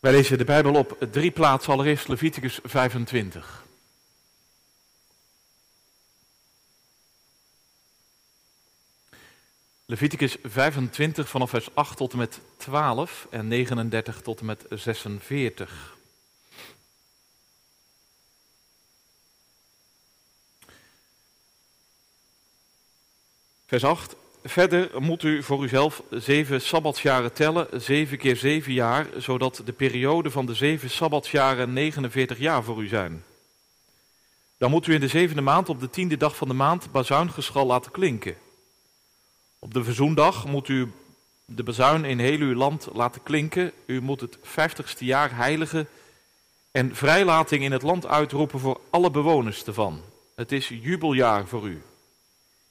[0.00, 3.64] Wij lezen de Bijbel op drie plaatsen, allereerst Leviticus 25.
[9.84, 15.96] Leviticus 25 vanaf vers 8 tot en met 12 en 39 tot en met 46.
[23.66, 24.14] Vers 8.
[24.44, 30.30] Verder moet u voor uzelf zeven sabbatsjaren tellen, zeven keer zeven jaar, zodat de periode
[30.30, 33.24] van de zeven sabbatsjaren 49 jaar voor u zijn.
[34.58, 37.66] Dan moet u in de zevende maand op de tiende dag van de maand bazuingeschal
[37.66, 38.36] laten klinken.
[39.58, 40.92] Op de verzoendag moet u
[41.44, 43.72] de bazuin in heel uw land laten klinken.
[43.86, 45.88] U moet het vijftigste jaar heiligen
[46.70, 50.02] en vrijlating in het land uitroepen voor alle bewoners ervan.
[50.34, 51.82] Het is jubeljaar voor u.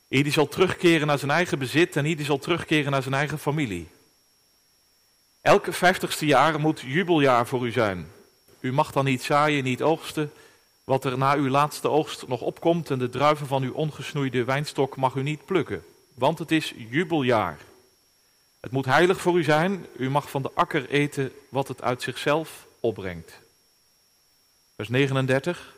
[0.09, 3.87] Ieder zal terugkeren naar zijn eigen bezit en ieder zal terugkeren naar zijn eigen familie.
[5.41, 8.11] Elke vijftigste jaar moet jubeljaar voor u zijn.
[8.59, 10.31] U mag dan niet zaaien, niet oogsten.
[10.83, 14.95] Wat er na uw laatste oogst nog opkomt en de druiven van uw ongesnoeide wijnstok
[14.95, 15.83] mag u niet plukken.
[16.15, 17.59] Want het is jubeljaar.
[18.59, 19.85] Het moet heilig voor u zijn.
[19.97, 23.39] U mag van de akker eten wat het uit zichzelf opbrengt.
[24.75, 25.77] Vers 39.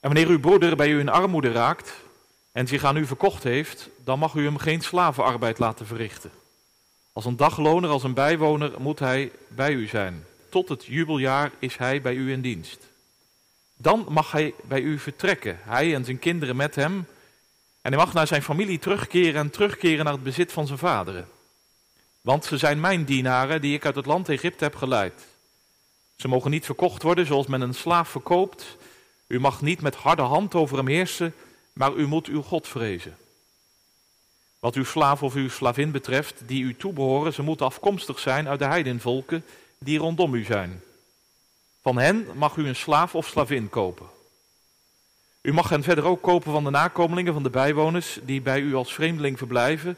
[0.00, 1.92] En wanneer uw broeder bij u in armoede raakt
[2.52, 6.30] en zich aan u verkocht heeft, dan mag u hem geen slavenarbeid laten verrichten.
[7.12, 10.24] Als een dagloner, als een bijwoner moet hij bij u zijn.
[10.48, 12.86] Tot het jubeljaar is hij bij u in dienst.
[13.76, 17.06] Dan mag hij bij u vertrekken, hij en zijn kinderen met hem.
[17.82, 21.28] En hij mag naar zijn familie terugkeren en terugkeren naar het bezit van zijn vaderen.
[22.20, 25.26] Want ze zijn mijn dienaren die ik uit het land Egypte heb geleid.
[26.16, 28.76] Ze mogen niet verkocht worden zoals men een slaaf verkoopt.
[29.28, 31.34] U mag niet met harde hand over hem heersen,
[31.72, 33.16] maar u moet uw God vrezen.
[34.58, 38.58] Wat uw slaaf of uw slavin betreft, die u toebehoren, ze moeten afkomstig zijn uit
[38.58, 39.44] de heidenvolken
[39.78, 40.82] die rondom u zijn.
[41.82, 44.06] Van hen mag u een slaaf of slavin kopen.
[45.42, 48.74] U mag hen verder ook kopen van de nakomelingen van de bijwoners die bij u
[48.74, 49.96] als vreemdeling verblijven,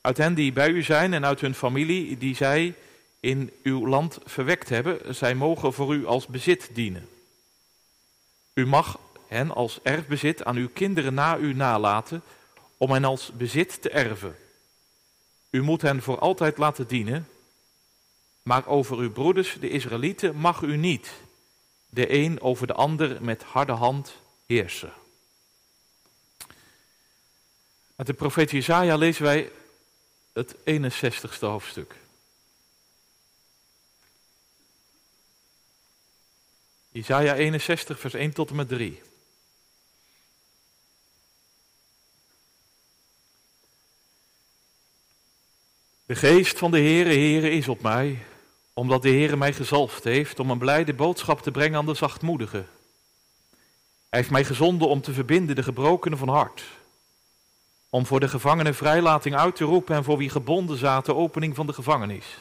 [0.00, 2.74] uit hen die bij u zijn en uit hun familie die zij
[3.20, 5.14] in uw land verwekt hebben.
[5.14, 7.08] Zij mogen voor u als bezit dienen.
[8.56, 12.22] U mag hen als erfbezit aan uw kinderen na u nalaten,
[12.76, 14.36] om hen als bezit te erven.
[15.50, 17.28] U moet hen voor altijd laten dienen,
[18.42, 21.10] maar over uw broeders, de Israëlieten, mag u niet
[21.88, 24.16] de een over de ander met harde hand
[24.46, 24.92] heersen.
[27.96, 29.50] Uit de profeet Jesaja lezen wij
[30.32, 31.94] het 61ste hoofdstuk.
[36.96, 39.02] Isaiah 61, vers 1 tot en met 3.
[46.06, 48.18] De geest van de Heere, Heere is op mij,
[48.72, 52.68] omdat de Heere mij gezalfd heeft om een blijde boodschap te brengen aan de zachtmoedigen.
[54.08, 56.64] Hij heeft mij gezonden om te verbinden de gebrokenen van hart,
[57.90, 61.66] om voor de gevangenen vrijlating uit te roepen en voor wie gebonden zaten opening van
[61.66, 62.38] de gevangenis.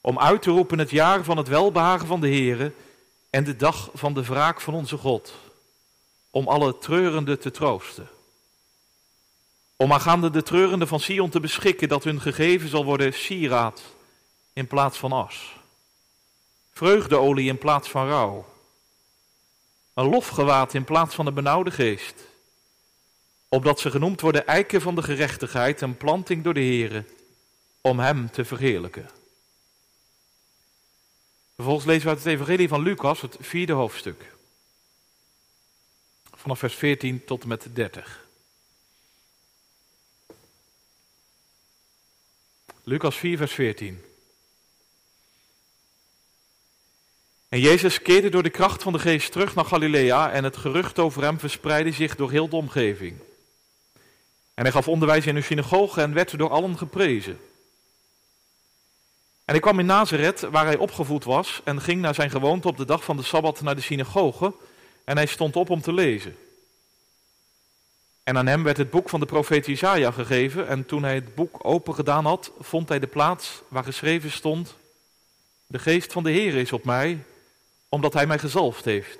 [0.00, 2.72] Om uit te roepen het jaar van het welbehagen van de Heere
[3.36, 5.34] en de dag van de wraak van onze God,
[6.30, 8.08] om alle treurenden te troosten.
[9.76, 13.82] Om aangaande de treurenden van Sion te beschikken dat hun gegeven zal worden sieraad
[14.52, 15.56] in plaats van as.
[16.70, 18.46] Vreugdeolie in plaats van rouw.
[19.94, 22.14] Een lofgewaad in plaats van een benauwde geest.
[23.48, 27.04] Opdat ze genoemd worden eiken van de gerechtigheid en planting door de Here,
[27.80, 29.15] om hem te verheerlijken.
[31.56, 34.34] Vervolgens lezen we uit het Evangelie van Lucas, het vierde hoofdstuk.
[36.34, 38.24] Vanaf vers 14 tot en met 30.
[42.82, 44.04] Lucas 4, vers 14.
[47.48, 50.98] En Jezus keerde door de kracht van de geest terug naar Galilea en het gerucht
[50.98, 53.18] over hem verspreidde zich door heel de omgeving.
[54.54, 57.38] En hij gaf onderwijs in de synagoge en werd door allen geprezen.
[59.46, 62.76] En hij kwam in Nazareth, waar hij opgevoed was, en ging naar zijn gewoonte op
[62.76, 64.54] de dag van de Sabbat naar de synagoge.
[65.04, 66.36] En hij stond op om te lezen.
[68.22, 70.68] En aan hem werd het boek van de profeet Isaiah gegeven.
[70.68, 74.76] En toen hij het boek open gedaan had, vond hij de plaats waar geschreven stond:
[75.66, 77.24] De geest van de Heer is op mij,
[77.88, 79.18] omdat hij mij gezalfd heeft.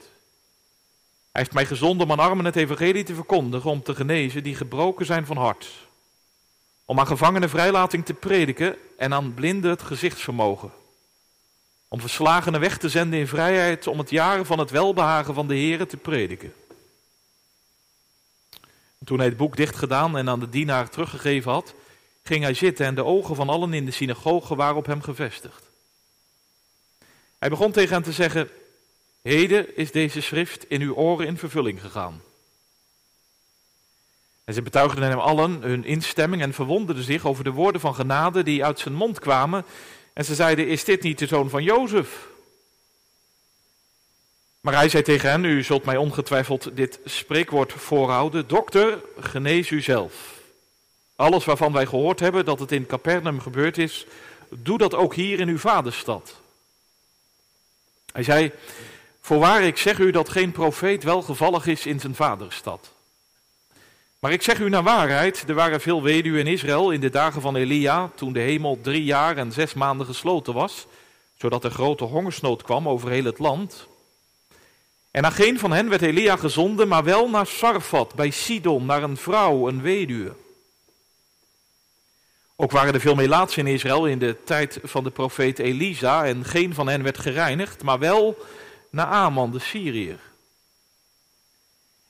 [1.32, 4.54] Hij heeft mij gezonden om aan armen het evangelie te verkondigen, om te genezen die
[4.54, 5.85] gebroken zijn van hart
[6.86, 10.72] om aan gevangenen vrijlating te prediken en aan blinden het gezichtsvermogen.
[11.88, 15.54] Om verslagenen weg te zenden in vrijheid, om het jaren van het welbehagen van de
[15.54, 16.54] Heer te prediken.
[19.04, 21.74] toen hij het boek dicht gedaan en aan de dienaar teruggegeven had,
[22.22, 25.70] ging hij zitten en de ogen van allen in de synagoge waren op hem gevestigd.
[27.38, 28.50] Hij begon tegen hen te zeggen,
[29.22, 32.22] heden is deze schrift in uw oren in vervulling gegaan.
[34.46, 38.42] En ze betuigden hem allen hun instemming en verwonderden zich over de woorden van genade
[38.42, 39.64] die uit zijn mond kwamen.
[40.12, 42.28] En ze zeiden, is dit niet de zoon van Jozef?
[44.60, 48.48] Maar hij zei tegen hen, u zult mij ongetwijfeld dit spreekwoord voorhouden.
[48.48, 50.40] Dokter, genees u zelf.
[51.16, 54.06] Alles waarvan wij gehoord hebben dat het in Capernaum gebeurd is,
[54.48, 56.40] doe dat ook hier in uw vaderstad.
[58.12, 58.52] Hij zei,
[59.20, 62.94] voorwaar ik zeg u dat geen profeet welgevallig is in zijn vaderstad.
[64.26, 67.40] Maar ik zeg u naar waarheid, er waren veel weduwen in Israël in de dagen
[67.40, 70.86] van Elia, toen de hemel drie jaar en zes maanden gesloten was,
[71.36, 73.86] zodat er grote hongersnood kwam over heel het land.
[75.10, 79.02] En naar geen van hen werd Elia gezonden, maar wel naar Sarfat, bij Sidon, naar
[79.02, 80.34] een vrouw, een weduwe.
[82.56, 86.44] Ook waren er veel melaatsen in Israël in de tijd van de profeet Elisa, en
[86.44, 88.38] geen van hen werd gereinigd, maar wel
[88.90, 90.18] Naaman, de Syriër.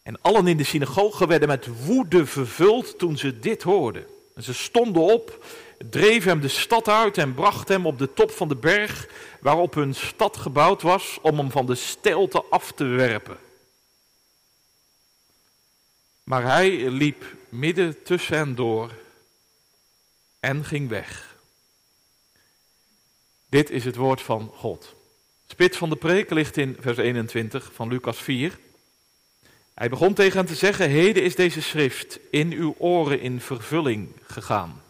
[0.07, 4.07] En allen in de synagoge werden met woede vervuld toen ze dit hoorden.
[4.35, 5.45] En ze stonden op,
[5.91, 9.09] dreven hem de stad uit en brachten hem op de top van de berg
[9.41, 13.39] waarop hun stad gebouwd was, om hem van de steilte af te werpen.
[16.25, 18.91] Maar hij liep midden tussen hen door
[20.41, 21.37] en ging weg.
[23.49, 24.95] Dit is het woord van God.
[25.47, 28.59] Spits van de preek ligt in vers 21 van Lucas 4.
[29.77, 34.13] Hij begon tegen hen te zeggen, heden is deze schrift in uw oren in vervulling
[34.27, 34.83] gegaan.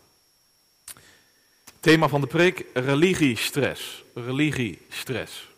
[1.80, 4.04] Thema van de preek, religiestress.
[4.14, 5.48] Religiestress.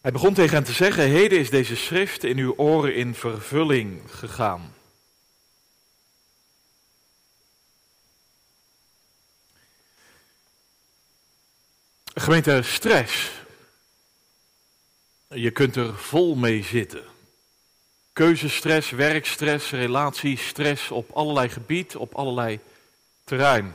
[0.00, 4.02] Hij begon tegen hen te zeggen, heden is deze schrift in uw oren in vervulling
[4.10, 4.74] gegaan.
[12.14, 13.30] Gemeente stress.
[15.28, 17.04] Je kunt er vol mee zitten.
[18.12, 22.60] Keuzestress, werkstress, relatiestress op allerlei gebied, op allerlei
[23.24, 23.74] terrein.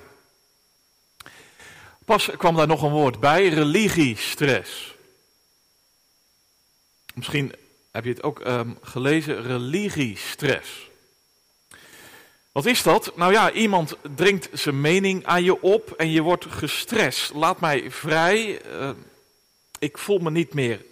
[2.06, 4.96] Pas kwam daar nog een woord bij, religiestress.
[7.14, 7.54] Misschien
[7.92, 10.90] heb je het ook um, gelezen, religiestress.
[12.52, 13.16] Wat is dat?
[13.16, 17.34] Nou ja, iemand dringt zijn mening aan je op en je wordt gestrest.
[17.34, 18.90] Laat mij vrij, uh,
[19.80, 20.90] ik voel me niet meer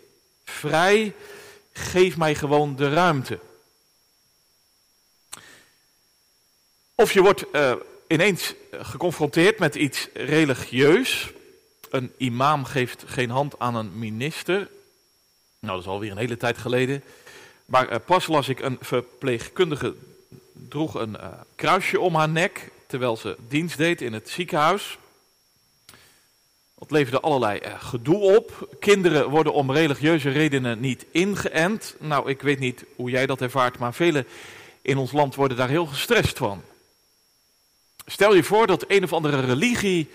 [0.50, 1.14] vrij,
[1.74, 3.40] geef mij gewoon de ruimte.
[6.96, 7.74] Of je wordt uh,
[8.08, 11.32] ineens geconfronteerd met iets religieus.
[11.90, 14.58] Een imam geeft geen hand aan een minister.
[15.60, 17.04] Nou, dat is alweer een hele tijd geleden.
[17.66, 19.96] Maar uh, pas las ik een verpleegkundige
[20.54, 21.18] droeg een
[21.56, 24.98] kruisje om haar nek terwijl ze dienst deed in het ziekenhuis.
[26.80, 28.76] Dat leverde allerlei uh, gedoe op.
[28.80, 31.96] Kinderen worden om religieuze redenen niet ingeënt.
[32.00, 34.28] Nou, ik weet niet hoe jij dat ervaart, maar velen
[34.82, 36.62] in ons land worden daar heel gestrest van.
[38.06, 40.10] Stel je voor dat een of andere religie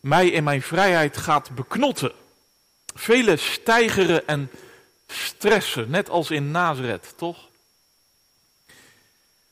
[0.00, 2.12] mij in mijn vrijheid gaat beknotten.
[2.94, 4.50] Velen stijgeren en
[5.06, 7.48] stressen, net als in Nazareth, toch?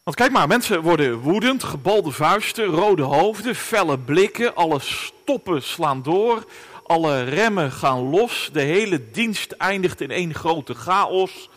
[0.04, 6.02] Want kijk maar, mensen worden woedend, gebalde vuisten, rode hoofden, felle blikken, alle stoppen slaan
[6.02, 6.46] door,
[6.82, 11.50] alle remmen gaan los, de hele dienst eindigt in één grote chaos.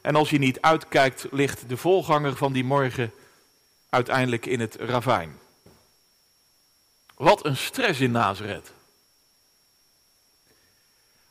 [0.00, 3.12] En als je niet uitkijkt, ligt de volganger van die morgen
[3.88, 5.38] uiteindelijk in het ravijn.
[7.14, 8.72] Wat een stress in Nazareth.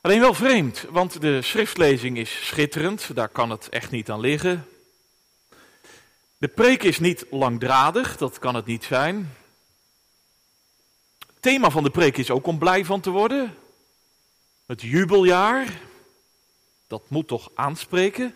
[0.00, 4.66] Alleen wel vreemd, want de schriftlezing is schitterend, daar kan het echt niet aan liggen.
[6.38, 9.36] De preek is niet langdradig, dat kan het niet zijn.
[11.18, 13.56] Het thema van de preek is ook om blij van te worden.
[14.66, 15.80] Het jubeljaar,
[16.86, 18.34] dat moet toch aanspreken.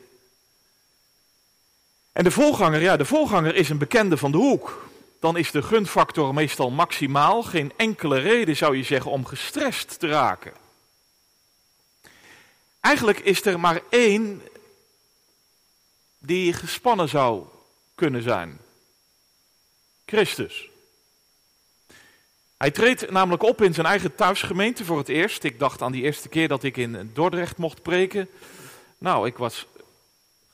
[2.13, 4.91] En de voorganger, ja, de voorganger is een bekende van de hoek.
[5.21, 7.43] Dan is de gunfactor meestal maximaal.
[7.43, 10.53] Geen enkele reden zou je zeggen om gestrest te raken.
[12.81, 14.43] Eigenlijk is er maar één
[16.19, 17.47] die gespannen zou
[18.03, 18.59] kunnen zijn.
[20.07, 20.69] Christus.
[22.57, 25.45] Hij treedt namelijk op in zijn eigen thuisgemeente voor het eerst.
[25.45, 28.29] Ik dacht aan die eerste keer dat ik in Dordrecht mocht preken.
[28.99, 29.67] Nou, ik was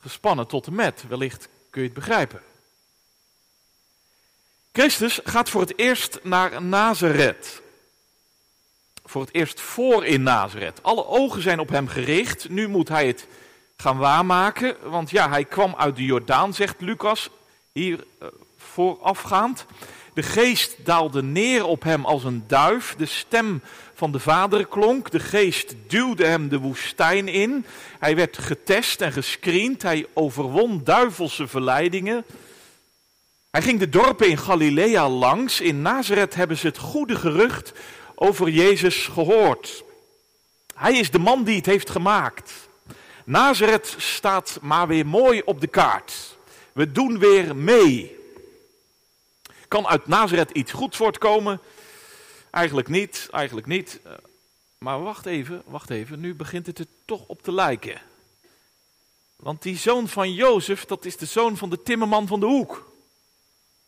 [0.01, 1.05] gespannen tot en met.
[1.09, 2.43] Wellicht kun je het begrijpen.
[4.73, 7.63] Christus gaat voor het eerst naar Nazareth.
[9.05, 10.83] Voor het eerst voor in Nazareth.
[10.83, 12.49] Alle ogen zijn op hem gericht.
[12.49, 13.27] Nu moet hij het
[13.77, 14.91] gaan waarmaken.
[14.91, 17.31] Want ja, hij kwam uit de Jordaan, zegt Lucas.
[17.79, 19.67] Hier uh, voorafgaand.
[20.15, 22.95] De geest daalde neer op hem als een duif.
[22.97, 23.63] De stem
[23.95, 25.11] van de vader klonk.
[25.11, 27.65] De geest duwde hem de woestijn in.
[27.99, 29.83] Hij werd getest en gescreend.
[29.83, 32.25] Hij overwon duivelse verleidingen.
[33.51, 35.61] Hij ging de dorpen in Galilea langs.
[35.61, 37.73] In Nazareth hebben ze het goede gerucht
[38.15, 39.85] over Jezus gehoord.
[40.75, 42.53] Hij is de man die het heeft gemaakt.
[43.25, 46.37] Nazareth staat maar weer mooi op de kaart.
[46.79, 48.17] We doen weer mee.
[49.69, 51.61] Kan uit Nazareth iets goeds voortkomen?
[52.51, 54.01] Eigenlijk niet, eigenlijk niet.
[54.05, 54.13] Eh,
[54.79, 58.01] maar wacht even, wacht even, nu begint het er toch op te lijken.
[59.37, 62.93] Want die zoon van Jozef, dat is de zoon van de timmerman van de hoek.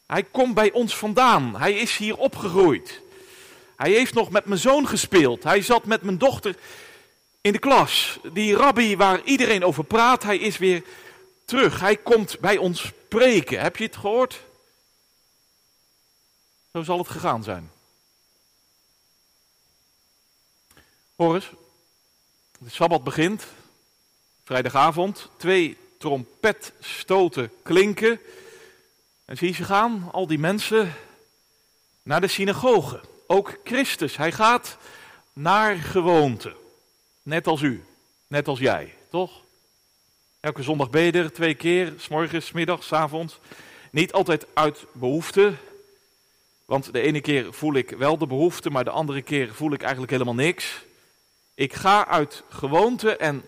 [0.07, 3.01] Hij komt bij ons vandaan, hij is hier opgegroeid.
[3.77, 6.57] Hij heeft nog met mijn zoon gespeeld, hij zat met mijn dochter
[7.41, 8.19] in de klas.
[8.33, 10.83] Die rabbi waar iedereen over praat, hij is weer
[11.51, 11.81] terug.
[11.81, 13.61] Hij komt bij ons spreken.
[13.61, 14.43] Heb je het gehoord?
[16.73, 17.71] Zo zal het gegaan zijn.
[21.17, 21.51] Hoor
[22.59, 23.47] de Sabbat begint,
[24.45, 28.21] vrijdagavond, twee trompetstoten klinken.
[29.25, 30.95] En zie je ze gaan, al die mensen,
[32.03, 33.01] naar de synagoge.
[33.27, 34.77] Ook Christus, hij gaat
[35.33, 36.57] naar gewoonte.
[37.23, 37.85] Net als u,
[38.27, 39.43] net als jij, toch?
[40.41, 43.39] Elke zondag beder, twee keer, s morgens, s middags, s avonds.
[43.91, 45.55] Niet altijd uit behoefte,
[46.65, 49.81] want de ene keer voel ik wel de behoefte, maar de andere keer voel ik
[49.83, 50.85] eigenlijk helemaal niks.
[51.55, 53.45] Ik ga uit gewoonte en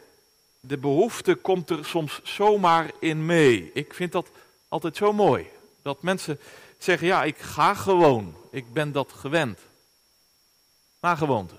[0.61, 3.71] de behoefte komt er soms zomaar in mee.
[3.75, 4.29] Ik vind dat
[4.69, 5.47] altijd zo mooi.
[5.83, 6.39] Dat mensen
[6.79, 8.37] zeggen, ja, ik ga gewoon.
[8.51, 9.59] Ik ben dat gewend.
[11.01, 11.55] Na gewoonte.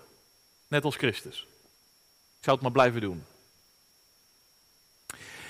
[0.68, 1.48] Net als Christus.
[2.38, 3.24] Ik zou het maar blijven doen.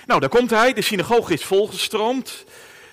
[0.06, 0.72] Nou, daar komt hij.
[0.72, 2.44] De synagoge is volgestroomd.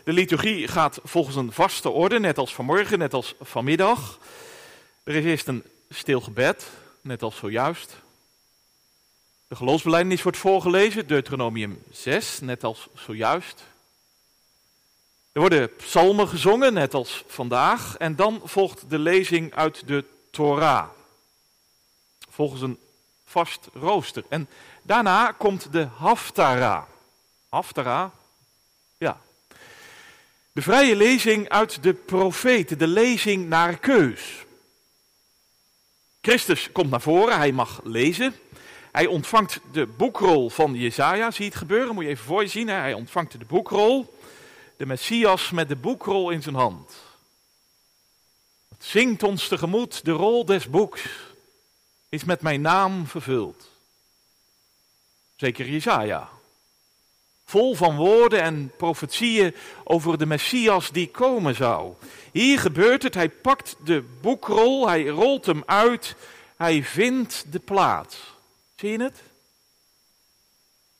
[0.03, 4.19] De liturgie gaat volgens een vaste orde, net als vanmorgen, net als vanmiddag.
[5.03, 6.65] Er is eerst een stil gebed,
[7.01, 7.95] net als zojuist.
[9.47, 13.63] De geloofsbelijdenis wordt voorgelezen, Deuteronomium 6, net als zojuist.
[15.31, 17.97] Er worden psalmen gezongen, net als vandaag.
[17.97, 20.87] En dan volgt de lezing uit de Torah.
[22.29, 22.79] Volgens een
[23.25, 24.23] vast rooster.
[24.29, 24.47] En
[24.81, 26.87] daarna komt de Haftara.
[27.51, 28.11] Haftara,
[28.97, 29.21] ja.
[30.51, 34.45] De vrije lezing uit de profeten, de lezing naar keus.
[36.21, 38.35] Christus komt naar voren, hij mag lezen.
[38.91, 42.67] Hij ontvangt de boekrol van Jezaja, zie het gebeuren, moet je even voor je zien.
[42.67, 44.17] Hij ontvangt de boekrol,
[44.77, 46.91] de Messias met de boekrol in zijn hand.
[48.69, 51.09] Het zingt ons tegemoet, de rol des boeks
[52.09, 53.69] is met mijn naam vervuld.
[55.35, 56.39] Zeker Jezaja.
[57.51, 61.93] Vol van woorden en profetieën over de Messias die komen zou.
[62.31, 66.15] Hier gebeurt het, hij pakt de boekrol, hij rolt hem uit,
[66.57, 68.17] hij vindt de plaats.
[68.75, 69.21] Zie je het?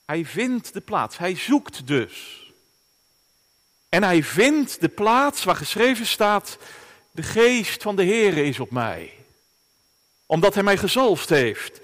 [0.05, 2.45] Hij vindt de plaats, hij zoekt dus.
[3.89, 6.57] En hij vindt de plaats waar geschreven staat,
[7.11, 9.13] de geest van de Heere is op mij.
[10.25, 11.79] Omdat hij mij gezalfd heeft.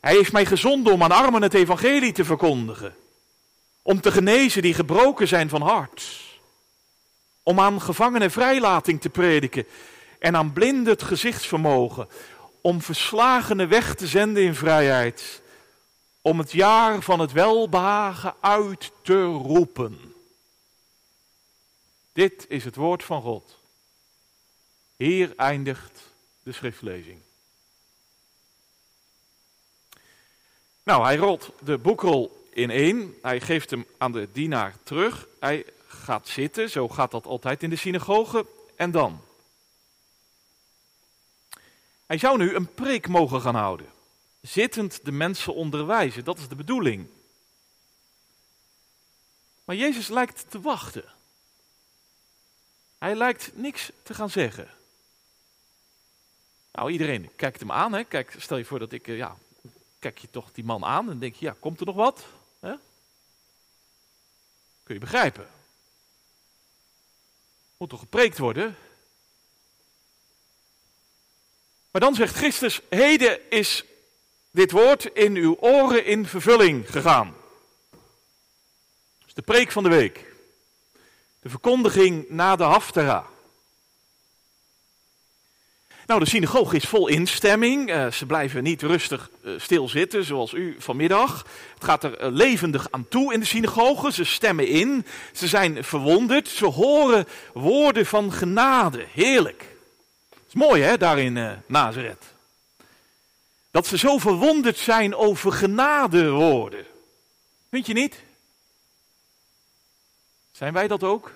[0.00, 3.00] Hij heeft mij gezonden om aan armen het evangelie te verkondigen.
[3.82, 6.20] Om te genezen die gebroken zijn van hart.
[7.42, 9.66] Om aan gevangenen vrijlating te prediken.
[10.18, 12.08] En aan blinden het gezichtsvermogen.
[12.60, 15.42] Om verslagenen weg te zenden in vrijheid.
[16.20, 20.14] Om het jaar van het welbehagen uit te roepen.
[22.12, 23.58] Dit is het woord van God.
[24.96, 26.00] Hier eindigt
[26.42, 27.20] de schriftlezing.
[30.82, 33.14] Nou, hij rolt de boekrol in één.
[33.22, 35.26] Hij geeft hem aan de dienaar terug.
[35.40, 38.46] Hij gaat zitten, zo gaat dat altijd in de synagoge.
[38.76, 39.20] En dan?
[42.06, 43.86] Hij zou nu een preek mogen gaan houden.
[44.40, 47.06] Zittend de mensen onderwijzen, dat is de bedoeling.
[49.64, 51.04] Maar Jezus lijkt te wachten.
[52.98, 54.68] Hij lijkt niks te gaan zeggen.
[56.72, 57.92] Nou, iedereen kijkt hem aan.
[57.92, 58.04] Hè?
[58.04, 59.36] Kijk, stel je voor dat ik, eh, ja,
[59.98, 62.26] kijk je toch die man aan en denk je, ja, komt er nog wat?
[64.92, 65.48] Kun je begrijpen.
[67.76, 68.76] Moet toch gepreekt worden?
[71.90, 73.84] Maar dan zegt Christus, heden is
[74.50, 77.34] dit woord in uw oren in vervulling gegaan.
[77.90, 80.34] Dat is de preek van de week.
[81.40, 83.26] De verkondiging na de Haftara.
[86.06, 87.90] Nou, de synagoge is vol instemming.
[87.90, 91.46] Uh, ze blijven niet rustig uh, stilzitten, zoals u vanmiddag.
[91.74, 94.12] Het gaat er uh, levendig aan toe in de synagoge.
[94.12, 95.06] Ze stemmen in.
[95.32, 96.48] Ze zijn verwonderd.
[96.48, 99.06] Ze horen woorden van genade.
[99.12, 99.76] Heerlijk.
[100.48, 102.24] Is mooi, hè, daar in Nazareth.
[103.70, 106.86] Dat ze zo verwonderd zijn over genadewoorden.
[107.70, 108.22] Vind je niet?
[110.52, 111.32] Zijn wij dat ook?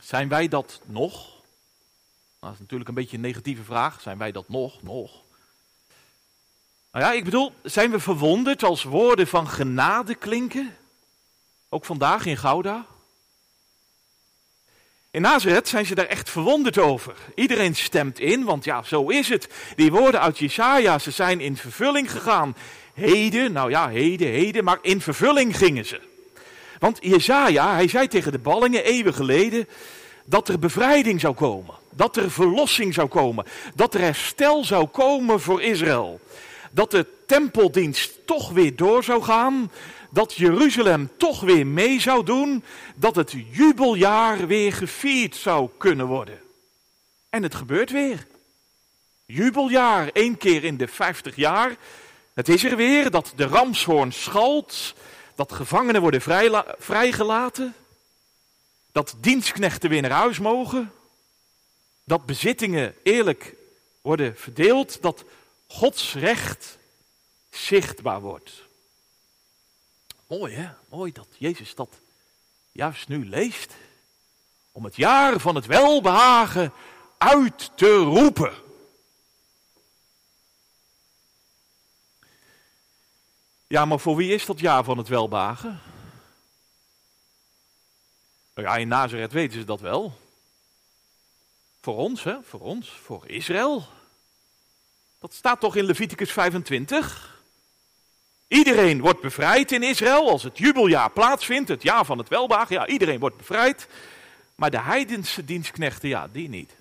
[0.00, 1.39] Zijn wij dat nog?
[2.40, 4.00] Dat is natuurlijk een beetje een negatieve vraag.
[4.00, 4.82] Zijn wij dat nog?
[4.82, 5.10] Nog?
[6.92, 10.76] Nou ja, ik bedoel, zijn we verwonderd als woorden van genade klinken?
[11.68, 12.86] Ook vandaag in Gouda?
[15.10, 17.14] In Nazareth zijn ze daar echt verwonderd over.
[17.34, 19.48] Iedereen stemt in, want ja, zo is het.
[19.76, 22.56] Die woorden uit Jesaja, ze zijn in vervulling gegaan.
[22.94, 26.00] Heden, nou ja, heden, heden, maar in vervulling gingen ze.
[26.78, 29.68] Want Jezaja, hij zei tegen de ballingen eeuwen geleden
[30.30, 31.74] dat er bevrijding zou komen.
[31.90, 33.44] Dat er verlossing zou komen.
[33.74, 36.20] Dat er herstel zou komen voor Israël.
[36.70, 39.72] Dat de tempeldienst toch weer door zou gaan.
[40.10, 42.64] Dat Jeruzalem toch weer mee zou doen.
[42.94, 46.40] Dat het jubeljaar weer gevierd zou kunnen worden.
[47.30, 48.26] En het gebeurt weer.
[49.26, 51.76] Jubeljaar, één keer in de vijftig jaar.
[52.34, 54.94] Het is er weer dat de ramshoorn schalt
[55.34, 56.22] dat gevangenen worden
[56.78, 57.74] vrijgelaten,
[58.92, 60.92] dat dienstknechten weer naar huis mogen,
[62.04, 63.54] dat bezittingen eerlijk
[64.00, 65.24] worden verdeeld, dat
[65.66, 66.78] Gods recht
[67.50, 68.62] zichtbaar wordt.
[70.26, 71.98] Mooi hè, mooi dat Jezus dat
[72.72, 73.74] juist nu leest.
[74.72, 76.72] Om het jaar van het welbehagen
[77.18, 78.54] uit te roepen.
[83.66, 85.80] Ja, maar voor wie is dat jaar van het welbagen?
[88.60, 90.12] Nou ja, in Nazareth weten ze dat wel.
[91.80, 92.36] Voor ons, hè?
[92.42, 93.86] Voor ons, voor Israël.
[95.18, 97.42] Dat staat toch in Leviticus 25?
[98.48, 102.74] Iedereen wordt bevrijd in Israël als het jubeljaar plaatsvindt, het jaar van het welbagen.
[102.74, 103.88] Ja, iedereen wordt bevrijd.
[104.54, 106.80] Maar de heidense dienstknechten, ja, die niet.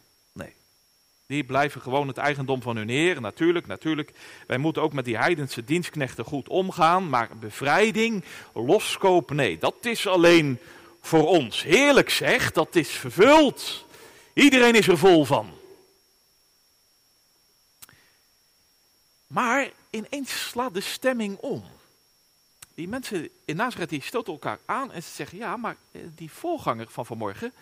[1.29, 3.21] Die blijven gewoon het eigendom van hun heer.
[3.21, 4.11] Natuurlijk, natuurlijk.
[4.47, 7.09] Wij moeten ook met die heidense dienstknechten goed omgaan.
[7.09, 9.57] Maar bevrijding, loskoop, nee.
[9.57, 10.59] Dat is alleen
[11.01, 11.63] voor ons.
[11.63, 13.85] Heerlijk zeg, dat is vervuld.
[14.33, 15.57] Iedereen is er vol van.
[19.27, 21.63] Maar ineens slaat de stemming om.
[22.73, 26.31] Die mensen in Nazareth die stoten elkaar aan en ze zeggen: Ja, maar eh, die
[26.31, 27.53] voorganger van vanmorgen,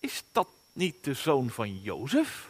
[0.00, 2.48] is dat niet de zoon van Jozef?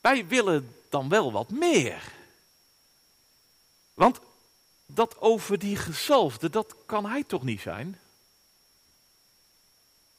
[0.00, 2.12] Wij willen dan wel wat meer.
[3.94, 4.20] Want
[4.92, 7.98] dat over die gezalfde, dat kan hij toch niet zijn?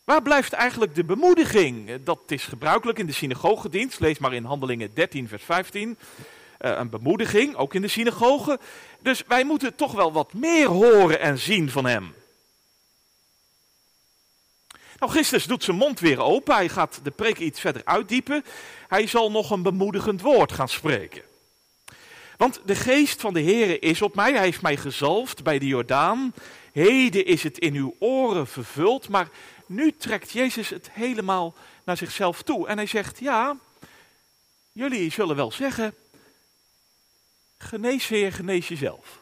[0.04, 2.04] Waar blijft eigenlijk de bemoediging?
[2.04, 4.00] Dat is gebruikelijk in de synagogedienst.
[4.00, 5.90] Lees maar in Handelingen 13, vers 15.
[5.90, 5.96] Uh,
[6.78, 8.60] een bemoediging, ook in de synagoge.
[9.02, 12.14] Dus wij moeten toch wel wat meer horen en zien van hem.
[15.00, 16.56] Nou, Christus doet zijn mond weer open.
[16.56, 18.44] Hij gaat de preek iets verder uitdiepen.
[18.88, 21.22] Hij zal nog een bemoedigend woord gaan spreken.
[22.40, 24.32] Want de geest van de Heere is op mij.
[24.32, 26.34] Hij heeft mij gezalfd bij de Jordaan.
[26.72, 29.10] Heden is het in uw oren vervuld.
[29.10, 29.30] Maar
[29.66, 32.68] nu trekt Jezus het helemaal naar zichzelf toe.
[32.68, 33.58] En hij zegt, ja,
[34.72, 35.96] jullie zullen wel zeggen,
[37.58, 39.20] genees Heer, genees jezelf.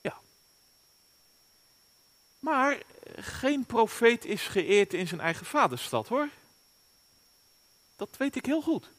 [0.00, 0.20] Ja.
[2.38, 2.82] Maar
[3.16, 6.28] geen profeet is geëerd in zijn eigen vaderstad hoor.
[7.96, 8.90] Dat weet ik heel goed.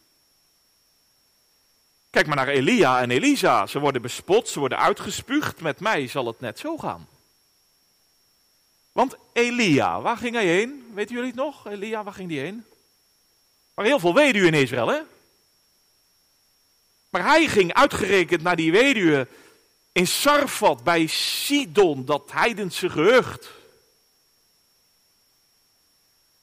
[2.12, 3.68] Kijk maar naar Elia en Elisa.
[3.68, 5.62] Ze worden bespot, ze worden uitgespuugd.
[5.62, 7.08] Met mij zal het net zo gaan.
[8.92, 10.92] Want Elia, waar ging hij heen?
[10.94, 11.68] Weten jullie het nog?
[11.68, 12.66] Elia, waar ging die heen?
[13.74, 15.00] Maar heel veel weduwen in Israël, hè?
[17.10, 19.28] Maar hij ging uitgerekend naar die weduwe
[19.92, 23.50] in Sarfat bij Sidon, dat heidense gehucht.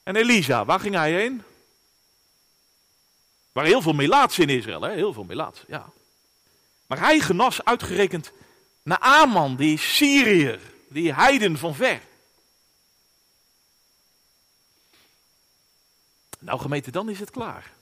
[0.03, 1.43] En Elisa, waar ging hij heen?
[3.59, 4.95] Waren heel veel melaats in Israël, hè?
[4.95, 5.91] heel veel melaats, ja.
[6.87, 8.33] Maar hij genas uitgerekend
[8.83, 12.01] naar Aman, die Syriër, die heiden van ver.
[16.39, 17.73] Nou gemeente, dan is het klaar.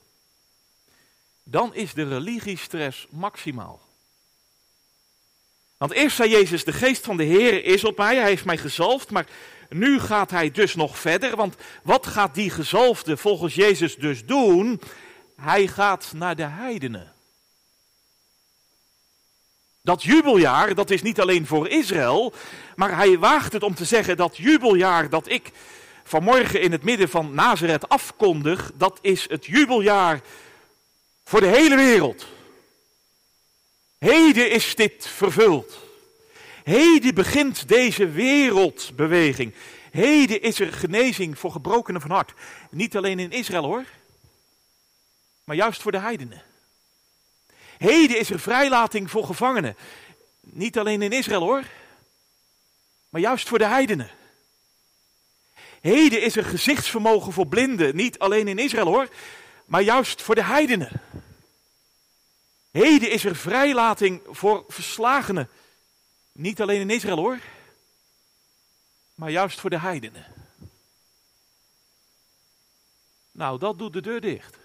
[1.43, 3.81] Dan is de religiestress maximaal.
[5.77, 8.57] Want eerst zei Jezus, de geest van de Heer is op mij, hij heeft mij
[8.57, 9.27] gezalfd, maar
[9.69, 14.81] nu gaat hij dus nog verder, want wat gaat die gezalfde volgens Jezus dus doen?
[15.41, 17.13] Hij gaat naar de heidenen.
[19.81, 22.33] Dat jubeljaar, dat is niet alleen voor Israël,
[22.75, 25.51] maar hij waagt het om te zeggen dat jubeljaar dat ik
[26.03, 30.21] vanmorgen in het midden van Nazareth afkondig, dat is het jubeljaar
[31.23, 32.25] voor de hele wereld.
[33.97, 35.77] Heden is dit vervuld.
[36.63, 39.53] Heden begint deze wereldbeweging.
[39.91, 42.33] Heden is er genezing voor gebrokenen van hart.
[42.69, 43.83] Niet alleen in Israël hoor,
[45.47, 46.41] maar juist voor de heidenen.
[47.77, 49.77] Heden is er vrijlating voor gevangenen.
[50.41, 51.63] Niet alleen in Israël hoor,
[53.09, 54.09] maar juist voor de heidenen.
[55.81, 57.95] Heden is er gezichtsvermogen voor blinden.
[57.95, 59.07] Niet alleen in Israël hoor,
[59.65, 61.01] maar juist voor de heidenen.
[62.71, 65.49] Heden is er vrijlating voor verslagenen.
[66.31, 67.39] Niet alleen in Israël hoor,
[69.15, 70.25] maar juist voor de heidenen.
[73.31, 74.57] Nou, dat doet de deur dicht.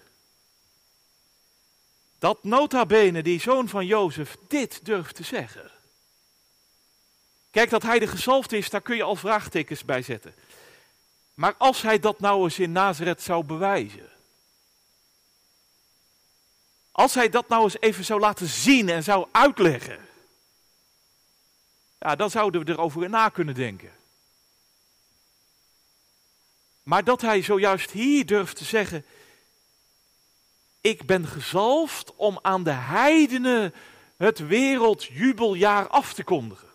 [2.23, 5.71] Dat nota bene die zoon van Jozef dit durft te zeggen.
[7.51, 10.35] Kijk, dat hij de gezalfd is, daar kun je al vraagtekens bij zetten.
[11.33, 14.09] Maar als hij dat nou eens in Nazareth zou bewijzen.
[16.91, 19.99] Als hij dat nou eens even zou laten zien en zou uitleggen.
[21.99, 23.91] Ja, dan zouden we erover na kunnen denken.
[26.83, 29.05] Maar dat hij zojuist hier durft te zeggen:
[30.83, 33.73] Ik ben gezalfd om aan de heidenen
[34.17, 36.69] het wereldjubeljaar af te kondigen.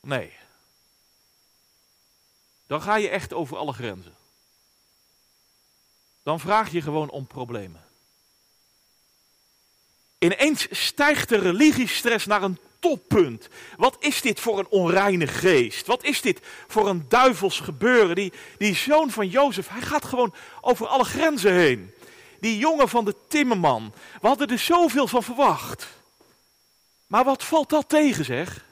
[0.00, 0.32] Nee.
[2.66, 4.16] Dan ga je echt over alle grenzen.
[6.22, 7.84] Dan vraag je gewoon om problemen.
[10.18, 13.48] Ineens stijgt de religiestress naar een toppunt.
[13.76, 15.86] Wat is dit voor een onreine geest?
[15.86, 18.14] Wat is dit voor een duivels gebeuren?
[18.14, 21.94] Die, die zoon van Jozef, hij gaat gewoon over alle grenzen heen.
[22.40, 25.86] Die jongen van de timmerman, we hadden er zoveel van verwacht.
[27.06, 28.64] Maar wat valt dat tegen, zeg?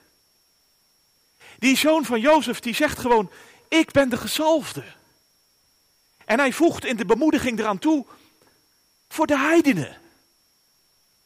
[1.58, 3.30] Die zoon van Jozef, die zegt gewoon,
[3.68, 4.84] ik ben de gezalfde.
[6.24, 8.06] En hij voegt in de bemoediging eraan toe,
[9.08, 9.98] voor de heidenen.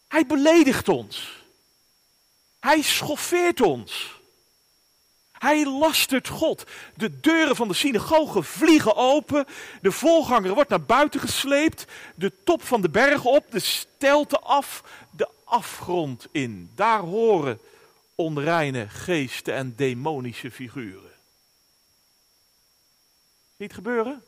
[0.09, 1.44] Hij beledigt ons.
[2.65, 4.21] Hij schoffeert ons.
[5.33, 6.65] Hij lastert God.
[6.97, 9.47] De deuren van de synagoge vliegen open.
[9.83, 11.85] De volganger wordt naar buiten gesleept.
[12.15, 13.51] De top van de berg op.
[13.51, 14.85] De stelte af.
[15.11, 16.71] De afgrond in.
[16.75, 17.61] Daar horen
[18.15, 21.13] onreine geesten en demonische figuren.
[23.57, 24.25] Het gebeuren?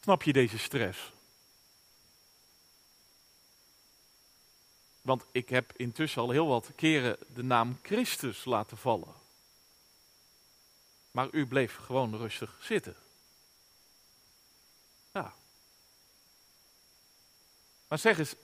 [0.00, 1.12] Snap je deze stress?
[5.08, 9.14] Want ik heb intussen al heel wat keren de naam Christus laten vallen.
[11.10, 12.96] Maar u bleef gewoon rustig zitten.
[15.12, 15.34] Ja.
[17.88, 18.34] Maar zeg eens,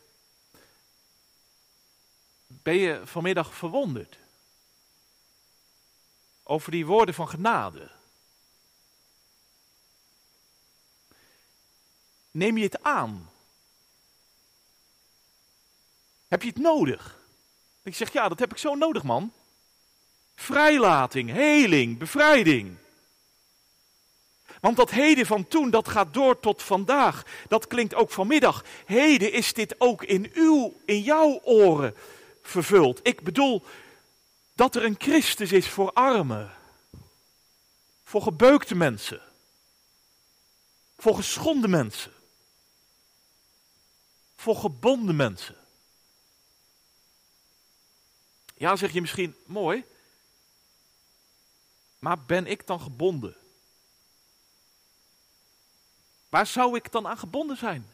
[2.47, 4.19] ben je vanmiddag verwonderd
[6.43, 7.91] over die woorden van genade?
[12.31, 13.31] Neem je het aan?
[16.35, 17.19] Heb je het nodig?
[17.83, 19.33] Ik zeg, ja, dat heb ik zo nodig, man.
[20.35, 22.77] Vrijlating, heling, bevrijding.
[24.61, 27.23] Want dat heden van toen, dat gaat door tot vandaag.
[27.49, 28.65] Dat klinkt ook vanmiddag.
[28.87, 31.95] Heden is dit ook in uw, in jouw oren
[32.43, 33.01] vervuld.
[33.03, 33.65] Ik bedoel
[34.55, 36.53] dat er een Christus is voor armen.
[38.05, 39.21] Voor gebeukte mensen.
[40.99, 42.13] Voor geschonden mensen.
[44.37, 45.63] Voor gebonden mensen.
[48.65, 49.85] Ja, zeg je misschien, mooi.
[51.99, 53.37] Maar ben ik dan gebonden?
[56.29, 57.91] Waar zou ik dan aan gebonden zijn?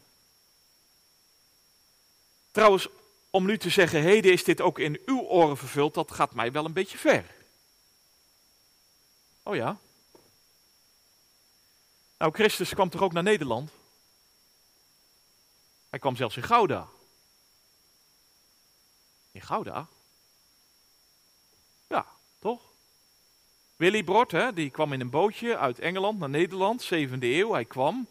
[2.51, 2.87] Trouwens,
[3.29, 6.51] om nu te zeggen, heden is dit ook in uw oren vervuld, dat gaat mij
[6.51, 7.35] wel een beetje ver.
[9.43, 9.79] Oh ja?
[12.17, 13.71] Nou, Christus kwam toch ook naar Nederland?
[15.89, 16.87] Hij kwam zelfs in Gouda.
[19.31, 19.87] In Gouda?
[22.41, 22.61] Toch?
[23.81, 27.65] Willy Brod, hè, die kwam in een bootje uit Engeland naar Nederland, 7e eeuw, hij
[27.65, 28.07] kwam.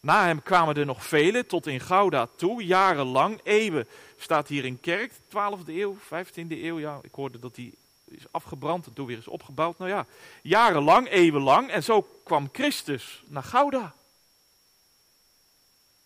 [0.00, 3.88] Na hem kwamen er nog velen, tot in Gouda toe, jarenlang, eeuwen.
[4.16, 8.86] Staat hier in kerk, 12e eeuw, 15e eeuw, ja, ik hoorde dat die is afgebrand
[8.86, 9.78] en toen weer is opgebouwd.
[9.78, 10.06] Nou ja,
[10.42, 13.94] jarenlang, eeuwenlang, en zo kwam Christus naar Gouda.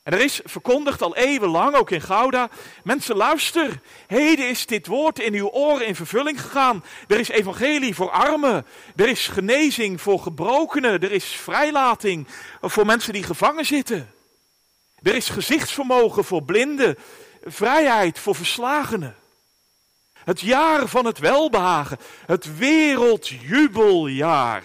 [0.04, 2.48] En er is verkondigd al eeuwenlang, ook in Gouda,
[2.82, 6.84] mensen luister, heden is dit woord in uw oren in vervulling gegaan.
[7.08, 12.26] Er is evangelie voor armen, er is genezing voor gebrokenen, er is vrijlating
[12.60, 14.10] voor mensen die gevangen zitten.
[15.02, 16.98] Er is gezichtsvermogen voor blinden,
[17.44, 19.16] vrijheid voor verslagenen.
[20.24, 21.98] Het jaar van het welbehagen.
[22.26, 24.62] Het wereldjubeljaar.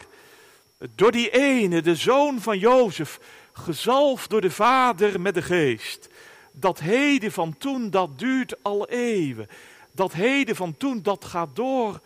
[0.95, 3.19] Door die ene, de zoon van Jozef,
[3.59, 6.09] gezalfd door de Vader met de Geest.
[6.51, 9.49] Dat heden van toen, dat duurt al eeuwen.
[9.91, 12.01] Dat heden van toen, dat gaat door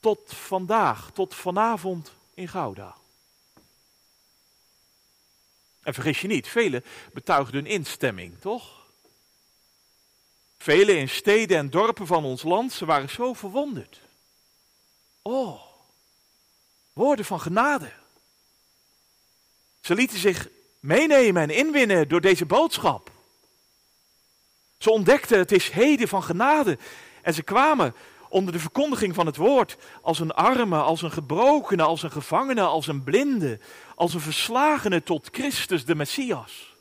[0.00, 2.96] tot vandaag, tot vanavond in Gouda.
[5.82, 8.86] En vergis je niet, velen betuigden hun instemming, toch?
[10.58, 14.00] Velen in steden en dorpen van ons land, ze waren zo verwonderd.
[15.22, 15.62] Oh,
[16.92, 17.92] woorden van genade.
[19.80, 20.48] Ze lieten zich
[20.82, 23.10] meenemen en inwinnen door deze boodschap.
[24.78, 26.78] Ze ontdekten het is heden van genade
[27.22, 27.94] en ze kwamen
[28.28, 32.62] onder de verkondiging van het woord als een arme, als een gebrokene, als een gevangene,
[32.62, 33.60] als een blinde,
[33.94, 36.74] als een verslagene tot Christus de Messias.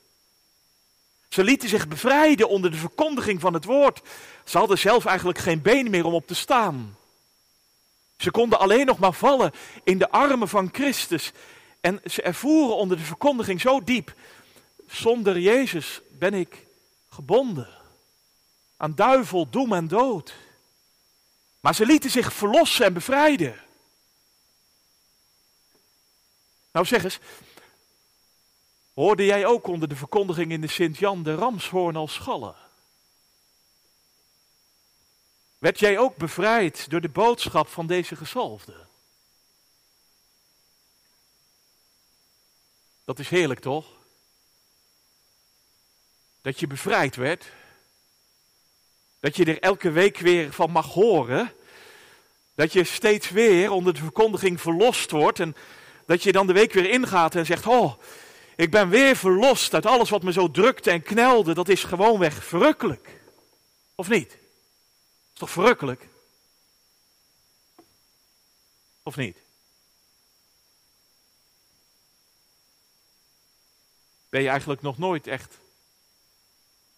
[1.30, 4.02] Ze lieten zich bevrijden onder de verkondiging van het woord.
[4.44, 6.98] Ze hadden zelf eigenlijk geen been meer om op te staan.
[8.18, 9.52] Ze konden alleen nog maar vallen
[9.84, 11.32] in de armen van Christus.
[11.82, 14.14] En ze ervoeren onder de verkondiging zo diep.
[14.88, 16.66] Zonder Jezus ben ik
[17.10, 17.80] gebonden
[18.78, 20.34] aan duivel, doem en dood.
[21.60, 23.60] Maar ze lieten zich verlossen en bevrijden.
[26.72, 27.20] Nou zeg eens,
[28.94, 32.56] hoorde jij ook onder de verkondiging in de Sint-Jan de Ramshoorn als schallen?
[35.58, 38.90] Werd jij ook bevrijd door de boodschap van deze gezalfde?
[43.12, 43.86] Dat is heerlijk toch?
[46.42, 47.52] Dat je bevrijd werd.
[49.20, 51.54] Dat je er elke week weer van mag horen.
[52.56, 55.40] Dat je steeds weer onder de verkondiging verlost wordt.
[55.40, 55.56] En
[56.06, 58.02] dat je dan de week weer ingaat en zegt: Oh,
[58.56, 61.54] ik ben weer verlost uit alles wat me zo drukte en knelde.
[61.54, 63.20] Dat is gewoonweg verrukkelijk.
[63.96, 64.32] Of niet?
[65.34, 66.08] Is toch verrukkelijk?
[69.04, 69.41] Of niet?
[74.32, 75.60] Ben je eigenlijk nog nooit echt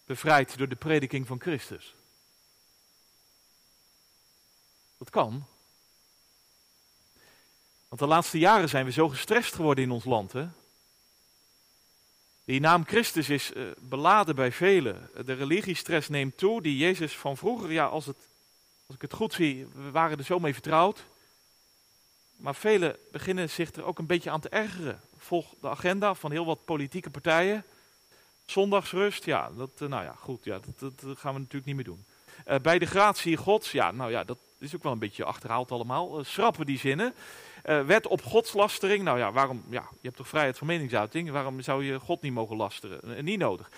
[0.04, 1.94] bevrijd door de prediking van Christus?
[4.98, 5.46] Dat kan.
[7.88, 10.32] Want de laatste jaren zijn we zo gestrest geworden in ons land.
[10.32, 10.48] Hè?
[12.44, 15.10] Die naam Christus is uh, beladen bij velen.
[15.24, 16.62] De religiestress neemt toe.
[16.62, 18.28] Die Jezus van vroeger, ja, als, het,
[18.86, 21.04] als ik het goed zie, we waren er zo mee vertrouwd.
[22.36, 25.00] Maar velen beginnen zich er ook een beetje aan te ergeren.
[25.24, 27.64] Volg de agenda van heel wat politieke partijen.
[28.46, 31.84] Zondagsrust, ja, dat, uh, nou ja, goed, ja, dat, dat, gaan we natuurlijk niet meer
[31.84, 32.04] doen.
[32.48, 35.70] Uh, bij de gratie gods, ja, nou ja, dat, is ook wel een beetje achterhaald
[35.70, 36.18] allemaal.
[36.18, 37.14] Uh, schrappen die zinnen.
[37.86, 39.04] Wet op godslastering.
[39.04, 39.64] Nou ja, waarom?
[39.68, 41.30] Ja, je hebt toch vrijheid van meningsuiting.
[41.30, 43.24] Waarom zou je God niet mogen lasteren?
[43.24, 43.70] Niet nodig.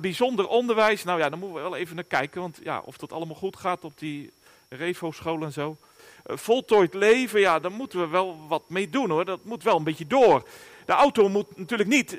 [0.00, 1.04] bijzonder onderwijs.
[1.04, 2.40] Nou ja, daar moeten we wel even naar kijken.
[2.40, 4.32] Want ja, of dat allemaal goed gaat op die
[4.68, 5.76] Revo-school en zo.
[6.24, 9.24] Voltooid leven, ja, daar moeten we wel wat mee doen hoor.
[9.24, 10.48] Dat moet wel een beetje door.
[10.86, 12.18] De auto moet natuurlijk niet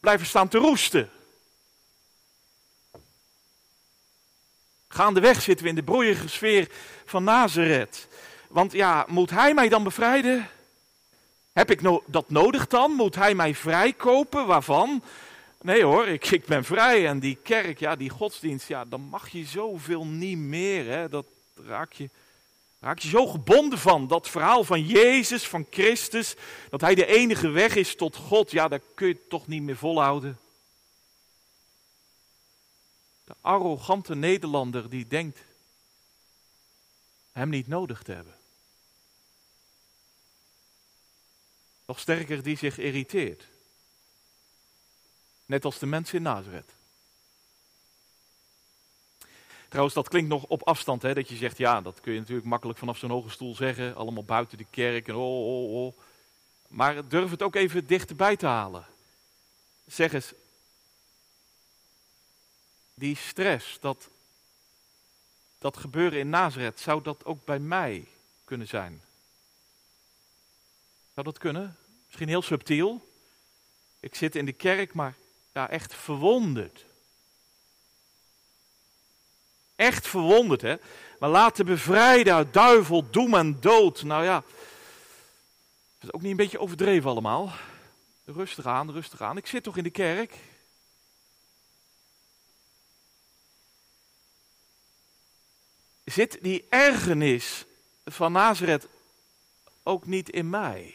[0.00, 1.10] blijven staan te roesten.
[4.88, 6.68] Gaandeweg zitten we in de broeierige sfeer
[7.04, 8.08] van Nazareth.
[8.48, 10.48] Want ja, moet hij mij dan bevrijden?
[11.52, 12.92] Heb ik no dat nodig dan?
[12.92, 14.46] Moet hij mij vrijkopen?
[14.46, 15.02] Waarvan?
[15.60, 17.06] Nee hoor, ik, ik ben vrij.
[17.06, 20.86] En die kerk, ja, die godsdienst, ja, dan mag je zoveel niet meer.
[20.86, 21.08] Hè?
[21.08, 21.26] Dat
[21.66, 22.10] raak je,
[22.80, 24.06] raak je zo gebonden van.
[24.06, 26.34] Dat verhaal van Jezus, van Christus,
[26.70, 28.50] dat hij de enige weg is tot God.
[28.50, 30.38] Ja, dat kun je toch niet meer volhouden.
[33.24, 35.38] De arrogante Nederlander die denkt
[37.32, 38.36] hem niet nodig te hebben.
[41.86, 43.44] Nog sterker, die zich irriteert.
[45.46, 46.77] Net als de mensen in Nazareth.
[49.68, 52.46] Trouwens, dat klinkt nog op afstand, hè, dat je zegt, ja, dat kun je natuurlijk
[52.46, 55.98] makkelijk vanaf zo'n hoge stoel zeggen, allemaal buiten de kerk en oh, oh, oh.
[56.68, 58.86] Maar durf het ook even dichterbij te halen.
[59.86, 60.32] Zeg eens,
[62.94, 64.08] die stress, dat,
[65.58, 68.06] dat gebeuren in Nazareth, zou dat ook bij mij
[68.44, 69.02] kunnen zijn?
[71.14, 71.76] Zou dat kunnen?
[72.06, 73.08] Misschien heel subtiel.
[74.00, 75.14] Ik zit in de kerk, maar
[75.52, 76.84] ja, echt verwonderd.
[79.78, 80.76] Echt verwonderd, hè?
[81.18, 84.02] Maar laten bevrijden uit duivel, doem en dood.
[84.02, 84.42] Nou ja,
[86.00, 87.52] is ook niet een beetje overdreven allemaal.
[88.24, 89.36] Rustig aan, rustig aan.
[89.36, 90.34] Ik zit toch in de kerk?
[96.04, 97.64] Zit die ergernis
[98.04, 98.86] van Nazareth
[99.82, 100.94] ook niet in mij?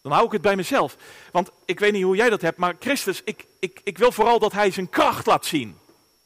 [0.00, 0.96] Dan hou ik het bij mezelf.
[1.32, 4.38] Want ik weet niet hoe jij dat hebt, maar Christus, ik, ik, ik wil vooral
[4.38, 5.80] dat hij zijn kracht laat zien.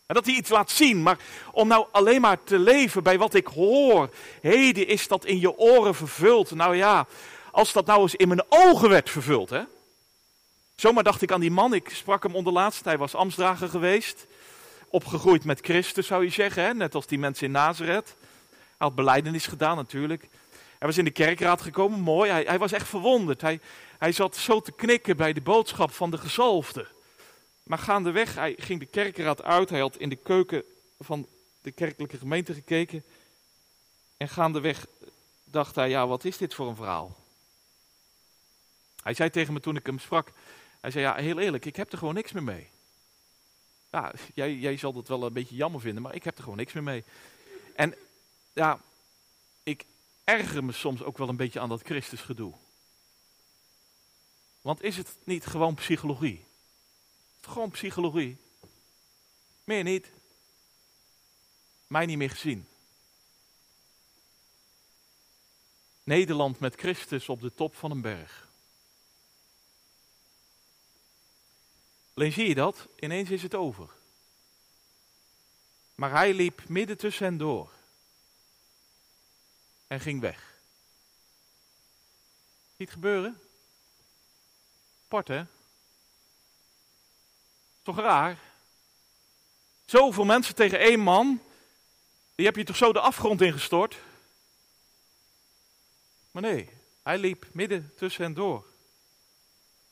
[0.06, 1.18] En dat hij iets laat zien, maar
[1.52, 4.10] om nou alleen maar te leven bij wat ik hoor.
[4.40, 6.50] Heden is dat in je oren vervuld.
[6.50, 7.06] Nou ja,
[7.50, 9.62] als dat nou eens in mijn ogen werd vervuld, hè.
[10.76, 14.26] Zomaar dacht ik aan die man, ik sprak hem onderlaatst, hij was ambtsdrager geweest.
[14.88, 16.74] Opgegroeid met Christus zou je zeggen, hè?
[16.74, 18.14] net als die mensen in Nazareth.
[18.48, 20.28] Hij had beleidenis gedaan natuurlijk.
[20.78, 22.30] Hij was in de kerkraad gekomen, mooi.
[22.30, 23.40] Hij, hij was echt verwonderd.
[23.40, 23.60] Hij,
[23.98, 26.86] hij zat zo te knikken bij de boodschap van de gezalfde.
[27.66, 29.70] Maar gaandeweg, hij ging de kerkraad uit.
[29.70, 30.64] Hij had in de keuken
[30.98, 31.28] van
[31.60, 33.04] de kerkelijke gemeente gekeken.
[34.16, 34.86] En gaandeweg
[35.44, 37.16] dacht hij, ja, wat is dit voor een verhaal?
[39.02, 40.32] Hij zei tegen me toen ik hem sprak,
[40.80, 42.68] hij zei, ja, heel eerlijk, ik heb er gewoon niks meer mee.
[43.90, 46.58] Ja, jij, jij zal dat wel een beetje jammer vinden, maar ik heb er gewoon
[46.58, 47.04] niks meer mee.
[47.74, 47.94] En
[48.52, 48.80] ja,
[49.62, 49.84] ik
[50.24, 52.52] erger me soms ook wel een beetje aan dat Christusgedoe.
[54.60, 56.44] Want is het niet gewoon psychologie?
[57.46, 58.36] Gewoon psychologie?
[59.64, 60.10] Meer niet.
[61.86, 62.68] Mij niet meer gezien.
[66.04, 68.48] Nederland met Christus op de top van een berg.
[72.14, 73.90] Alleen zie je dat, ineens is het over.
[75.94, 77.72] Maar hij liep midden tussen hen door.
[79.86, 80.60] En ging weg.
[82.76, 83.40] Ziet gebeuren?
[85.04, 85.44] Apart hè?
[87.86, 88.38] Toch raar?
[89.84, 91.40] Zoveel mensen tegen één man.
[92.34, 93.96] Die heb je toch zo de afgrond ingestort?
[96.30, 96.68] Maar nee,
[97.02, 98.64] hij liep midden tussen hen door.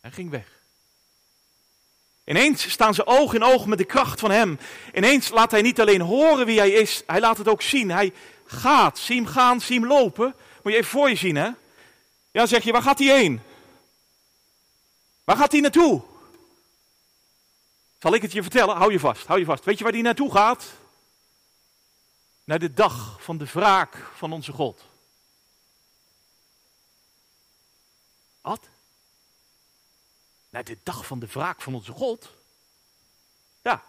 [0.00, 0.46] En ging weg.
[2.24, 4.58] Ineens staan ze oog in oog met de kracht van hem.
[4.94, 7.90] Ineens laat hij niet alleen horen wie hij is, hij laat het ook zien.
[7.90, 8.12] Hij
[8.44, 10.34] gaat, zie hem gaan, zie hem lopen.
[10.62, 11.50] Moet je even voor je zien, hè?
[12.30, 13.40] Ja, zeg je, waar gaat hij heen?
[15.24, 16.12] Waar gaat hij naartoe?
[18.04, 18.76] Zal ik het je vertellen?
[18.76, 19.64] Hou je vast, hou je vast.
[19.64, 20.64] Weet je waar hij naartoe gaat?
[22.44, 24.82] Naar de dag van de wraak van onze God.
[28.40, 28.60] Wat?
[30.50, 32.30] Naar de dag van de wraak van onze God?
[33.62, 33.84] Ja.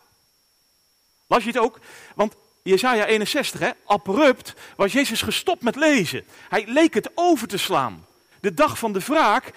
[1.28, 1.80] Las je het ook?
[2.16, 6.26] Want Jesaja 61, hè, abrupt was Jezus gestopt met lezen.
[6.50, 8.08] Hij leek het over te slaan.
[8.40, 9.54] De dag van de wraak,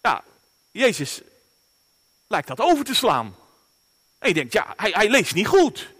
[0.00, 0.24] ja,
[0.70, 1.20] Jezus
[2.26, 3.38] lijkt dat over te slaan.
[4.20, 5.90] En je denkt, ja, hij, hij leest niet goed.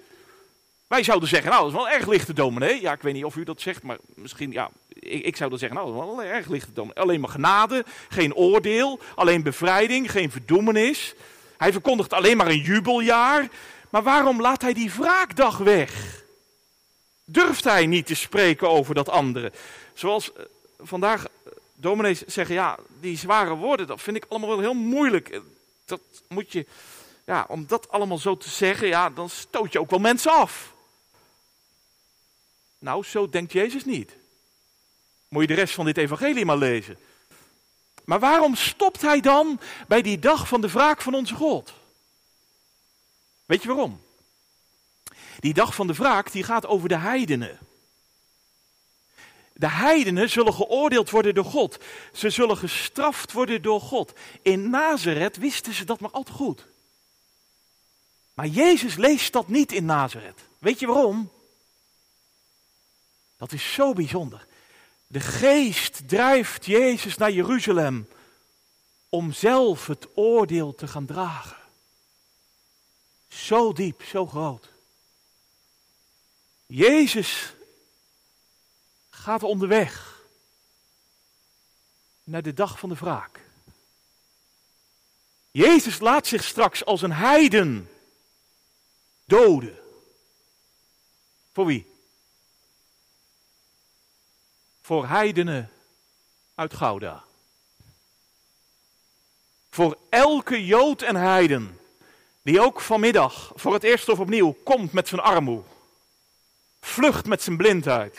[0.86, 2.80] Wij zouden zeggen, nou, dat is wel erg lichte dominee.
[2.80, 5.58] Ja, ik weet niet of u dat zegt, maar misschien, ja, ik, ik zou dan
[5.58, 7.02] zeggen, nou, dat is wel erg lichte dominee.
[7.02, 11.14] Alleen maar genade, geen oordeel, alleen bevrijding, geen verdoemenis.
[11.56, 13.48] Hij verkondigt alleen maar een jubeljaar.
[13.90, 16.22] Maar waarom laat hij die wraakdag weg?
[17.24, 19.52] Durft hij niet te spreken over dat andere?
[19.94, 20.42] Zoals eh,
[20.78, 25.28] vandaag eh, dominees zeggen, ja, die zware woorden, dat vind ik allemaal wel heel moeilijk.
[25.28, 25.40] Eh,
[25.84, 26.66] dat moet je,
[27.26, 30.72] ja, om dat allemaal zo te zeggen, ja, dan stoot je ook wel mensen af.
[32.78, 34.12] Nou, zo denkt Jezus niet.
[35.28, 36.98] Moet je de rest van dit evangelie maar lezen.
[38.04, 41.72] Maar waarom stopt hij dan bij die dag van de wraak van onze God?
[43.46, 44.00] Weet je waarom?
[45.38, 47.58] Die dag van de wraak die gaat over de heidenen.
[49.52, 51.78] De heidenen zullen geoordeeld worden door God.
[52.12, 54.12] Ze zullen gestraft worden door God.
[54.42, 56.66] In Nazareth wisten ze dat maar al te goed.
[58.40, 60.40] Maar Jezus leest dat niet in Nazareth.
[60.58, 61.30] Weet je waarom?
[63.36, 64.46] Dat is zo bijzonder.
[65.06, 68.08] De geest drijft Jezus naar Jeruzalem
[69.08, 71.56] om zelf het oordeel te gaan dragen.
[73.28, 74.68] Zo diep, zo groot.
[76.66, 77.54] Jezus
[79.10, 80.22] gaat onderweg
[82.24, 83.40] naar de dag van de wraak.
[85.50, 87.88] Jezus laat zich straks als een heiden
[89.30, 89.78] doden.
[91.52, 91.86] Voor wie?
[94.82, 95.70] Voor heidenen
[96.54, 97.24] uit Gouda.
[99.70, 101.78] Voor elke Jood en heiden
[102.42, 105.62] die ook vanmiddag voor het eerst of opnieuw komt met zijn armoe,
[106.80, 108.18] vlucht met zijn blindheid,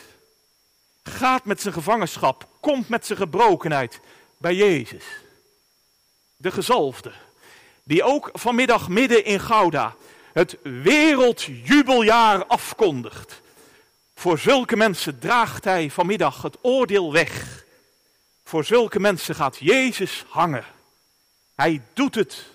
[1.03, 3.99] gaat met zijn gevangenschap, komt met zijn gebrokenheid
[4.37, 5.05] bij Jezus.
[6.37, 7.11] De gezalfde,
[7.83, 9.95] die ook vanmiddag midden in Gouda
[10.33, 13.41] het wereldjubeljaar afkondigt.
[14.15, 17.63] Voor zulke mensen draagt hij vanmiddag het oordeel weg.
[18.43, 20.65] Voor zulke mensen gaat Jezus hangen.
[21.55, 22.45] Hij doet het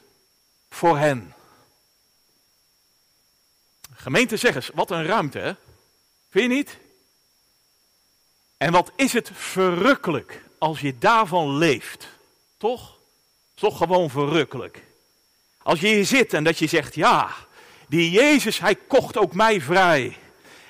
[0.71, 1.35] voor hen.
[3.95, 5.53] Gemeente zeg eens, wat een ruimte hè?
[6.31, 6.79] Vind je niet?
[8.57, 12.09] En wat is het verrukkelijk als je daarvan leeft.
[12.57, 12.99] Toch?
[13.55, 14.83] Toch gewoon verrukkelijk.
[15.63, 17.35] Als je hier zit en dat je zegt, ja,
[17.87, 20.17] Die Jezus, hij kocht ook mij vrij.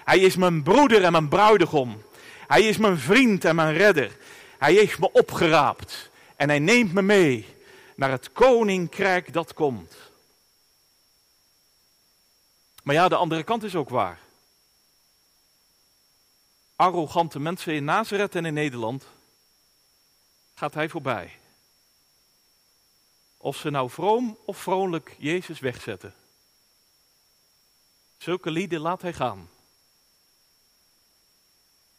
[0.05, 2.03] Hij is mijn broeder en mijn bruidegom.
[2.47, 4.17] Hij is mijn vriend en mijn redder.
[4.59, 7.47] Hij heeft me opgeraapt en hij neemt me mee
[7.97, 9.95] naar het koninkrijk dat komt.
[12.83, 14.19] Maar ja, de andere kant is ook waar.
[16.77, 19.07] Arrogante mensen in Nazareth en in Nederland
[20.55, 21.39] gaat hij voorbij.
[23.37, 26.15] Of ze nou vroom of vrolijk Jezus wegzetten.
[28.17, 29.51] Zulke lieden laat hij gaan.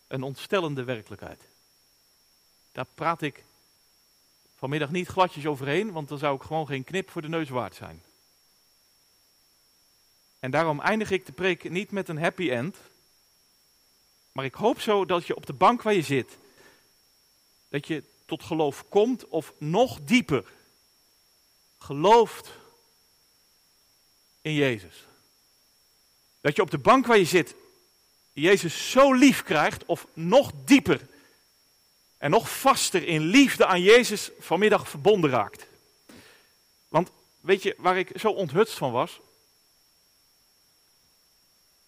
[0.07, 1.41] Een ontstellende werkelijkheid.
[2.71, 3.43] Daar praat ik
[4.55, 7.75] vanmiddag niet gladjes overheen, want dan zou ik gewoon geen knip voor de neus waard
[7.75, 8.03] zijn.
[10.39, 12.77] En daarom eindig ik de preek niet met een happy end.
[14.31, 16.37] Maar ik hoop zo dat je op de bank waar je zit,
[17.69, 20.45] dat je tot geloof komt of nog dieper
[21.77, 22.49] gelooft
[24.41, 25.07] in Jezus.
[26.41, 27.55] Dat je op de bank waar je zit
[28.33, 31.07] Jezus zo lief krijgt of nog dieper
[32.17, 35.67] en nog vaster in liefde aan Jezus vanmiddag verbonden raakt.
[36.87, 37.09] Want
[37.39, 39.19] weet je waar ik zo onthutst van was?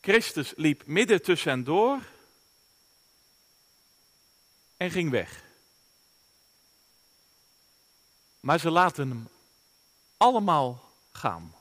[0.02, 2.00] Christus liep midden tussen hen door
[4.78, 5.44] en ging weg.
[8.40, 9.30] Maar ze laten hem
[10.18, 11.54] allemaal gaan.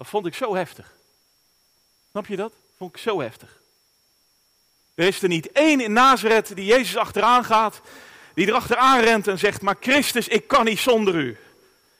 [0.00, 0.92] Dat vond ik zo heftig.
[2.10, 2.52] Snap je dat?
[2.76, 3.60] Vond ik zo heftig.
[4.94, 7.80] Er is er niet één in Nazareth die Jezus achteraan gaat,
[8.34, 11.36] die erachteraan rent en zegt, maar Christus, ik kan niet zonder u.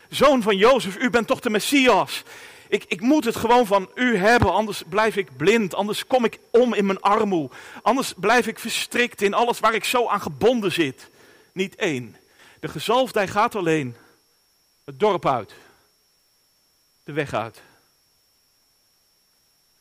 [0.09, 2.23] Zoon van Jozef, u bent toch de Messias.
[2.69, 6.39] Ik, ik moet het gewoon van u hebben, anders blijf ik blind, anders kom ik
[6.51, 7.51] om in mijn armoe.
[7.83, 11.11] Anders blijf ik verstrikt in alles waar ik zo aan gebonden zit.
[11.53, 12.17] Niet één.
[12.61, 13.97] De gezalfde, gaat alleen
[14.85, 15.53] het dorp uit,
[17.05, 17.63] de weg uit.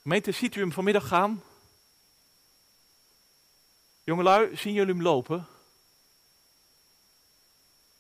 [0.02, 1.44] Gemeente, ziet u hem vanmiddag gaan?
[4.04, 5.48] Jongelui, zien jullie hem lopen?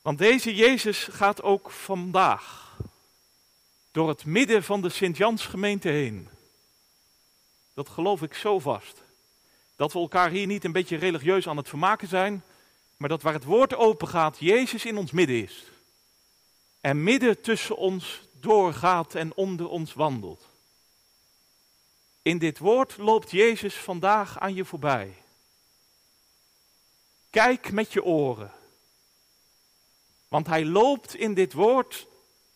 [0.01, 2.77] Want deze Jezus gaat ook vandaag
[3.91, 6.29] door het midden van de Sint-Jans gemeente heen.
[7.73, 9.01] Dat geloof ik zo vast.
[9.75, 12.43] Dat we elkaar hier niet een beetje religieus aan het vermaken zijn,
[12.97, 15.63] maar dat waar het woord open gaat, Jezus in ons midden is.
[16.81, 20.48] En midden tussen ons doorgaat en onder ons wandelt.
[22.29, 25.23] In dit woord loopt Jezus vandaag aan je voorbij.
[27.29, 28.51] Kijk met je oren.
[30.27, 32.07] Want hij loopt in dit woord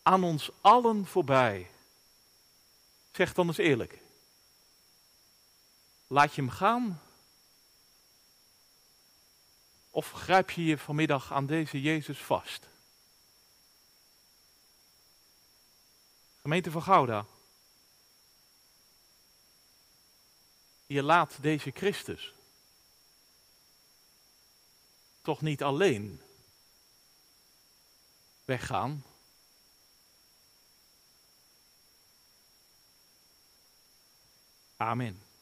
[0.03, 1.69] aan ons allen voorbij.
[3.11, 3.97] Zeg dan eens eerlijk.
[6.07, 7.01] Laat je hem gaan?
[9.89, 12.67] Of grijp je je vanmiddag aan deze Jezus vast?
[16.41, 17.25] Gemeente van Gouda.
[20.93, 22.33] Je laat deze Christus
[25.21, 26.21] toch niet alleen
[28.45, 29.03] weggaan.
[34.77, 35.32] Amen.